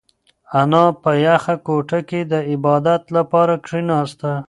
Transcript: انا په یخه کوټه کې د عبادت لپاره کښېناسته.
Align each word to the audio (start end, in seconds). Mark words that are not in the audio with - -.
انا 0.59 0.85
په 1.01 1.11
یخه 1.25 1.55
کوټه 1.65 1.99
کې 2.09 2.19
د 2.31 2.33
عبادت 2.51 3.03
لپاره 3.17 3.53
کښېناسته. 3.65 4.31